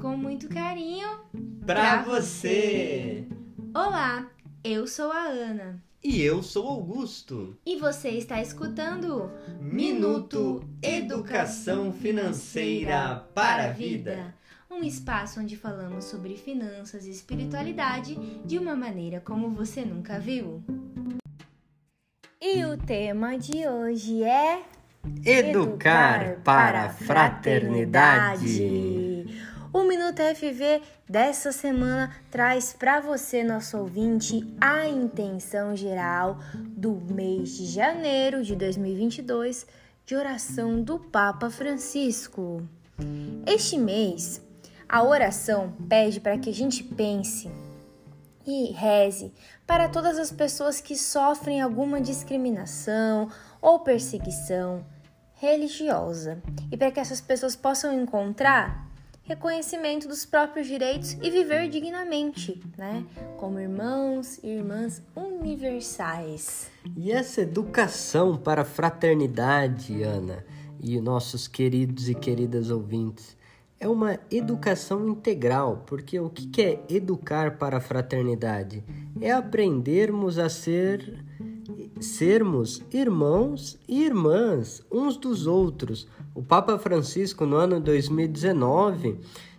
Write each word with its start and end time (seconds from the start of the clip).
com 0.00 0.16
muito 0.16 0.48
carinho 0.48 1.06
Pra 1.64 2.02
você! 2.02 3.24
Olá, 3.72 4.28
eu 4.64 4.84
sou 4.88 5.12
a 5.12 5.26
Ana 5.26 5.80
E 6.02 6.20
eu 6.22 6.42
sou 6.42 6.66
Augusto. 6.66 7.56
e 7.64 7.76
você 7.76 8.08
está 8.08 8.42
escutando 8.42 9.30
Minuto 9.60 10.68
Educação 10.82 11.92
Financeira 11.92 13.24
para 13.32 13.66
a 13.66 13.72
Vida. 13.72 14.34
Um 14.68 14.82
espaço 14.82 15.38
onde 15.38 15.56
falamos 15.56 16.06
sobre 16.06 16.36
finanças 16.36 17.06
e 17.06 17.10
espiritualidade 17.10 18.16
de 18.44 18.58
uma 18.58 18.74
maneira 18.74 19.20
como 19.20 19.50
você 19.50 19.84
nunca 19.84 20.18
viu. 20.18 20.64
E 22.42 22.64
o 22.64 22.76
tema 22.76 23.38
de 23.38 23.68
hoje 23.68 24.24
é 24.24 24.64
Educar 25.24 26.40
para 26.42 26.84
a 26.84 26.88
fraternidade. 26.88 29.24
O 29.72 29.84
Minuto 29.84 30.20
FV 30.22 30.82
dessa 31.08 31.52
semana 31.52 32.10
traz 32.30 32.72
para 32.72 32.98
você, 33.00 33.44
nosso 33.44 33.78
ouvinte, 33.78 34.44
a 34.60 34.88
intenção 34.88 35.76
geral 35.76 36.38
do 36.54 36.92
mês 36.92 37.56
de 37.56 37.66
janeiro 37.66 38.42
de 38.42 38.56
2022 38.56 39.66
de 40.04 40.16
oração 40.16 40.82
do 40.82 40.98
Papa 40.98 41.48
Francisco. 41.50 42.68
Este 43.46 43.78
mês, 43.78 44.42
a 44.88 45.04
oração 45.04 45.72
pede 45.88 46.20
para 46.20 46.38
que 46.38 46.50
a 46.50 46.54
gente 46.54 46.82
pense 46.82 47.48
e 48.46 48.72
reze 48.72 49.32
para 49.66 49.88
todas 49.88 50.18
as 50.18 50.32
pessoas 50.32 50.80
que 50.80 50.96
sofrem 50.96 51.60
alguma 51.60 52.00
discriminação 52.00 53.28
ou 53.60 53.80
perseguição 53.80 54.84
religiosa 55.36 56.42
e 56.70 56.76
para 56.76 56.90
que 56.90 57.00
essas 57.00 57.20
pessoas 57.20 57.54
possam 57.54 57.92
encontrar 57.92 58.86
reconhecimento 59.22 60.06
dos 60.06 60.24
próprios 60.24 60.66
direitos 60.66 61.14
e 61.20 61.30
viver 61.30 61.68
dignamente, 61.68 62.62
né? 62.78 63.04
Como 63.36 63.58
irmãos 63.58 64.38
e 64.42 64.48
irmãs 64.48 65.02
universais. 65.16 66.70
E 66.96 67.10
essa 67.10 67.40
educação 67.40 68.36
para 68.36 68.62
a 68.62 68.64
fraternidade, 68.64 70.02
Ana, 70.02 70.44
e 70.80 71.00
nossos 71.00 71.48
queridos 71.48 72.08
e 72.08 72.14
queridas 72.14 72.70
ouvintes, 72.70 73.36
é 73.78 73.88
uma 73.88 74.18
educação 74.30 75.08
integral, 75.08 75.82
porque 75.86 76.18
o 76.18 76.30
que 76.30 76.62
é 76.62 76.84
educar 76.88 77.58
para 77.58 77.78
a 77.78 77.80
fraternidade? 77.80 78.82
É 79.20 79.32
aprendermos 79.32 80.38
a 80.38 80.48
ser 80.48 81.24
sermos 82.00 82.82
irmãos 82.92 83.78
e 83.88 84.04
irmãs 84.04 84.82
uns 84.90 85.16
dos 85.16 85.46
outros. 85.46 86.06
O 86.34 86.42
Papa 86.42 86.78
Francisco, 86.78 87.46
no 87.46 87.56
ano 87.56 87.80
2019, 87.80 89.18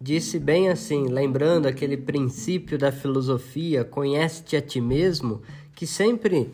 disse 0.00 0.38
bem 0.38 0.68
assim, 0.68 1.08
lembrando 1.08 1.66
aquele 1.66 1.96
princípio 1.96 2.78
da 2.78 2.92
filosofia, 2.92 3.84
conhece-te 3.84 4.56
a 4.56 4.62
ti 4.62 4.80
mesmo, 4.80 5.42
que 5.74 5.86
sempre 5.86 6.52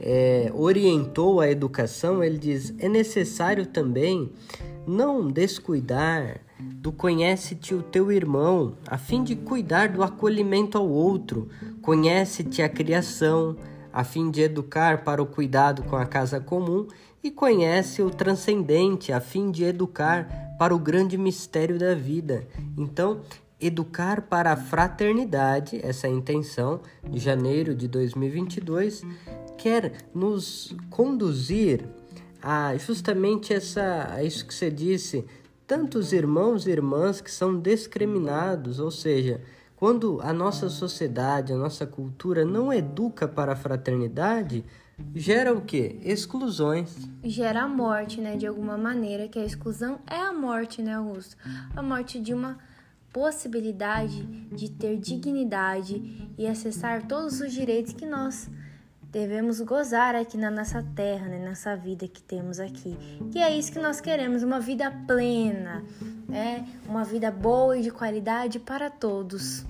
é, 0.00 0.50
orientou 0.54 1.40
a 1.40 1.50
educação, 1.50 2.22
ele 2.22 2.38
diz: 2.38 2.74
é 2.78 2.88
necessário 2.88 3.66
também 3.66 4.30
não 4.86 5.28
descuidar 5.28 6.40
do 6.58 6.92
conhece-te 6.92 7.74
o 7.74 7.82
teu 7.82 8.10
irmão, 8.10 8.74
a 8.86 8.96
fim 8.96 9.22
de 9.22 9.34
cuidar 9.34 9.88
do 9.88 10.02
acolhimento 10.02 10.78
ao 10.78 10.88
outro, 10.88 11.48
conhece-te 11.82 12.62
a 12.62 12.68
criação, 12.68 13.56
a 13.96 14.04
fim 14.04 14.30
de 14.30 14.42
educar 14.42 15.04
para 15.04 15.22
o 15.22 15.26
cuidado 15.26 15.82
com 15.84 15.96
a 15.96 16.04
casa 16.04 16.38
comum, 16.38 16.86
e 17.24 17.30
conhece 17.30 18.02
o 18.02 18.10
transcendente, 18.10 19.10
a 19.10 19.20
fim 19.22 19.50
de 19.50 19.64
educar 19.64 20.54
para 20.58 20.74
o 20.74 20.78
grande 20.78 21.16
mistério 21.16 21.78
da 21.78 21.94
vida. 21.94 22.46
Então, 22.76 23.22
educar 23.58 24.20
para 24.20 24.52
a 24.52 24.56
fraternidade, 24.56 25.80
essa 25.82 26.06
é 26.06 26.10
a 26.10 26.12
intenção 26.12 26.82
de 27.08 27.18
janeiro 27.18 27.74
de 27.74 27.88
2022, 27.88 29.02
quer 29.56 29.94
nos 30.14 30.76
conduzir 30.90 31.82
a 32.42 32.76
justamente 32.76 33.54
essa, 33.54 34.08
a 34.12 34.22
isso 34.22 34.46
que 34.46 34.52
você 34.52 34.70
disse, 34.70 35.24
tantos 35.66 36.12
irmãos 36.12 36.66
e 36.66 36.70
irmãs 36.70 37.22
que 37.22 37.30
são 37.30 37.58
discriminados, 37.58 38.78
ou 38.78 38.90
seja, 38.90 39.40
quando 39.76 40.20
a 40.22 40.32
nossa 40.32 40.70
sociedade, 40.70 41.52
a 41.52 41.56
nossa 41.56 41.86
cultura 41.86 42.44
não 42.44 42.72
educa 42.72 43.28
para 43.28 43.52
a 43.52 43.56
fraternidade, 43.56 44.64
gera 45.14 45.52
o 45.52 45.60
quê? 45.60 45.98
Exclusões. 46.02 46.96
Gera 47.22 47.62
a 47.62 47.68
morte, 47.68 48.20
né? 48.20 48.36
De 48.36 48.46
alguma 48.46 48.78
maneira, 48.78 49.28
que 49.28 49.38
a 49.38 49.44
exclusão 49.44 50.00
é 50.06 50.18
a 50.18 50.32
morte, 50.32 50.80
né, 50.80 50.94
Augusto? 50.94 51.36
A 51.76 51.82
morte 51.82 52.18
de 52.18 52.32
uma 52.32 52.58
possibilidade 53.12 54.22
de 54.52 54.70
ter 54.70 54.98
dignidade 54.98 56.30
e 56.36 56.46
acessar 56.46 57.06
todos 57.06 57.40
os 57.40 57.52
direitos 57.52 57.92
que 57.92 58.06
nós 58.06 58.50
devemos 59.10 59.60
gozar 59.60 60.14
aqui 60.14 60.36
na 60.36 60.50
nossa 60.50 60.82
terra, 60.94 61.26
né? 61.26 61.38
nessa 61.38 61.76
vida 61.76 62.06
que 62.06 62.22
temos 62.22 62.60
aqui. 62.60 62.96
Que 63.30 63.38
é 63.38 63.56
isso 63.56 63.72
que 63.72 63.78
nós 63.78 64.00
queremos, 64.00 64.42
uma 64.42 64.60
vida 64.60 64.90
plena, 65.06 65.84
né? 66.28 66.66
Uma 66.88 67.04
vida 67.04 67.30
boa 67.30 67.78
e 67.78 67.82
de 67.82 67.90
qualidade 67.90 68.58
para 68.58 68.90
todos. 68.90 69.64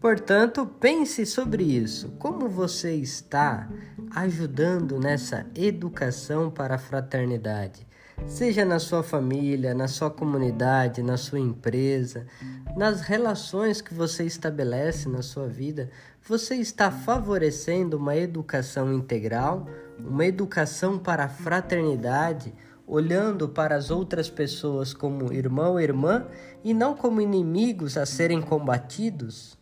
Portanto, 0.00 0.66
pense 0.66 1.24
sobre 1.24 1.62
isso. 1.62 2.08
Como 2.18 2.48
você 2.48 2.94
está 2.94 3.68
ajudando 4.10 4.98
nessa 4.98 5.46
educação 5.54 6.50
para 6.50 6.74
a 6.74 6.78
fraternidade? 6.78 7.86
Seja 8.26 8.64
na 8.64 8.78
sua 8.78 9.02
família, 9.02 9.74
na 9.74 9.86
sua 9.86 10.10
comunidade, 10.10 11.02
na 11.02 11.16
sua 11.16 11.38
empresa, 11.38 12.26
nas 12.76 13.00
relações 13.02 13.80
que 13.80 13.92
você 13.92 14.24
estabelece 14.24 15.08
na 15.08 15.22
sua 15.22 15.46
vida, 15.46 15.90
você 16.26 16.54
está 16.56 16.90
favorecendo 16.90 17.96
uma 17.96 18.16
educação 18.16 18.92
integral, 18.92 19.66
uma 19.98 20.24
educação 20.24 20.98
para 20.98 21.24
a 21.24 21.28
fraternidade, 21.28 22.54
olhando 22.86 23.48
para 23.48 23.76
as 23.76 23.90
outras 23.90 24.30
pessoas 24.30 24.94
como 24.94 25.32
irmão 25.32 25.78
e 25.78 25.84
irmã 25.84 26.26
e 26.64 26.72
não 26.72 26.94
como 26.94 27.20
inimigos 27.20 27.96
a 27.96 28.06
serem 28.06 28.40
combatidos? 28.40 29.61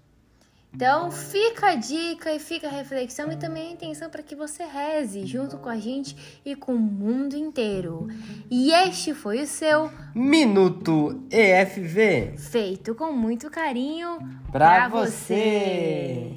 Então, 0.73 1.11
fica 1.11 1.71
a 1.71 1.75
dica 1.75 2.33
e 2.33 2.39
fica 2.39 2.69
a 2.69 2.71
reflexão 2.71 3.31
e 3.33 3.37
também 3.37 3.69
a 3.69 3.73
intenção 3.73 4.09
para 4.09 4.23
que 4.23 4.35
você 4.35 4.65
reze 4.65 5.27
junto 5.27 5.59
com 5.59 5.69
a 5.69 5.77
gente 5.77 6.17
e 6.45 6.55
com 6.55 6.75
o 6.75 6.79
mundo 6.79 7.35
inteiro. 7.37 8.07
E 8.51 8.73
este 8.73 9.13
foi 9.13 9.43
o 9.43 9.47
seu 9.47 9.91
Minuto 10.15 11.23
EFV 11.31 12.35
feito 12.39 12.95
com 12.95 13.13
muito 13.13 13.51
carinho 13.51 14.19
para 14.51 14.89
você. 14.89 16.37